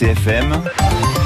[0.00, 0.62] RCFM,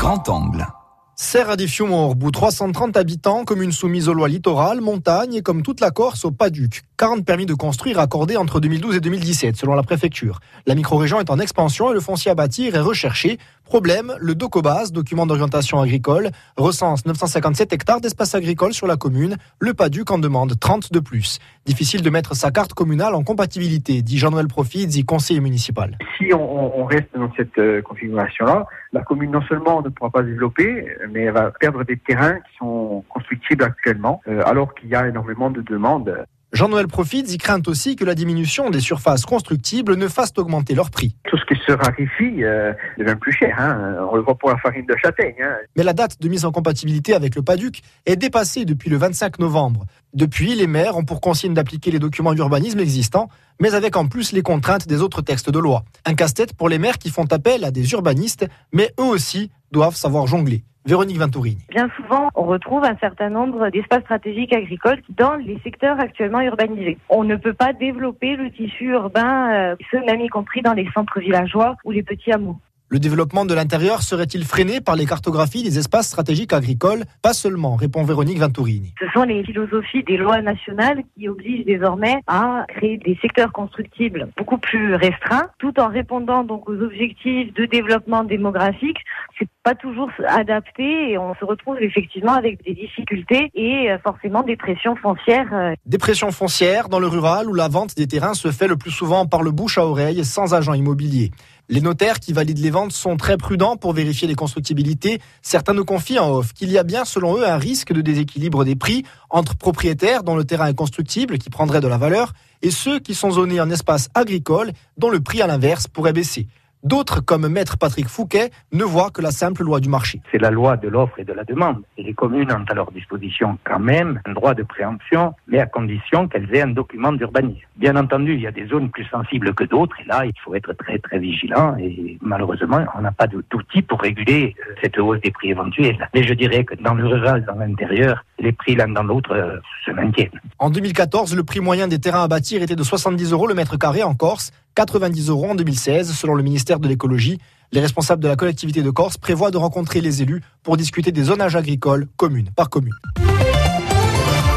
[0.00, 0.66] grand angle.
[1.14, 5.92] Serre à Fiumorbu, 330 habitants, commune soumise aux lois littorales, montagne et comme toute la
[5.92, 6.82] Corse au Pas-Duc.
[6.96, 10.40] 40 permis de construire accordés entre 2012 et 2017 selon la préfecture.
[10.66, 13.38] La micro-région est en expansion et le foncier à bâtir est recherché.
[13.66, 19.36] Problème, le DOCOBAS, document d'orientation agricole, recense 957 hectares d'espace agricole sur la commune.
[19.58, 21.40] Le Pas-Duc en demande 30 de plus.
[21.66, 25.98] Difficile de mettre sa carte communale en compatibilité, dit Jean-Noël Profits, conseiller municipal.
[26.16, 30.86] Si on, reste dans cette euh, configuration-là, la commune non seulement ne pourra pas développer,
[31.10, 35.08] mais elle va perdre des terrains qui sont constructibles actuellement, euh, alors qu'il y a
[35.08, 36.24] énormément de demandes.
[36.56, 40.90] Jean-Noël Profits y craint aussi que la diminution des surfaces constructibles ne fasse augmenter leur
[40.90, 41.14] prix.
[41.24, 43.54] Tout ce qui se raréfie euh, devient plus cher.
[43.58, 43.98] Hein.
[44.10, 45.34] On le voit pour la farine de châtaigne.
[45.38, 45.56] Hein.
[45.76, 49.38] Mais la date de mise en compatibilité avec le PADUC est dépassée depuis le 25
[49.38, 49.84] novembre.
[50.14, 53.28] Depuis, les maires ont pour consigne d'appliquer les documents d'urbanisme existants,
[53.60, 55.84] mais avec en plus les contraintes des autres textes de loi.
[56.06, 59.96] Un casse-tête pour les maires qui font appel à des urbanistes, mais eux aussi doivent
[59.96, 60.64] savoir jongler.
[60.86, 61.58] Véronique Venturini.
[61.68, 66.96] Bien souvent, on retrouve un certain nombre d'espaces stratégiques agricoles dans les secteurs actuellement urbanisés.
[67.08, 70.88] On ne peut pas développer le tissu urbain, euh, ce même y compris dans les
[70.94, 72.58] centres villageois ou les petits hameaux.
[72.88, 77.02] Le développement de l'intérieur serait-il freiné par les cartographies des espaces stratégiques agricoles?
[77.20, 78.94] Pas seulement, répond Véronique Venturini.
[79.00, 84.28] Ce sont les philosophies des lois nationales qui obligent désormais à créer des secteurs constructibles
[84.36, 88.98] beaucoup plus restreints, tout en répondant donc aux objectifs de développement démographique.
[89.36, 94.44] C'est pas toujours adapté et on se retrouve effectivement avec des difficultés et euh, forcément
[94.44, 95.52] des pressions foncières.
[95.52, 95.74] Euh.
[95.86, 98.92] Des pressions foncières dans le rural où la vente des terrains se fait le plus
[98.92, 101.32] souvent par le bouche à oreille sans agent immobilier.
[101.68, 105.20] Les notaires qui valident les ventes sont très prudents pour vérifier les constructibilités.
[105.42, 108.64] Certains nous confient en off qu'il y a bien, selon eux, un risque de déséquilibre
[108.64, 112.70] des prix entre propriétaires dont le terrain est constructible, qui prendrait de la valeur, et
[112.70, 116.46] ceux qui sont zonés en espace agricole, dont le prix à l'inverse pourrait baisser.
[116.82, 120.20] D'autres, comme Maître Patrick Fouquet, ne voient que la simple loi du marché.
[120.30, 121.82] C'est la loi de l'offre et de la demande.
[121.96, 125.66] Et les communes ont à leur disposition quand même un droit de préemption, mais à
[125.66, 127.66] condition qu'elles aient un document d'urbanisme.
[127.76, 130.54] Bien entendu, il y a des zones plus sensibles que d'autres, et là, il faut
[130.54, 131.76] être très très vigilant.
[131.78, 136.08] Et malheureusement, on n'a pas d'outils pour réguler euh, cette hausse des prix éventuels.
[136.14, 139.58] Mais je dirais que dans le rural, dans l'intérieur, les prix l'un dans l'autre euh,
[139.84, 140.40] se maintiennent.
[140.58, 143.76] En 2014, le prix moyen des terrains à bâtir était de 70 euros le mètre
[143.76, 147.38] carré en Corse, 90 euros en 2016 selon le ministère de l'écologie.
[147.72, 151.24] Les responsables de la collectivité de Corse prévoient de rencontrer les élus pour discuter des
[151.24, 152.94] zonages agricoles commune par commune.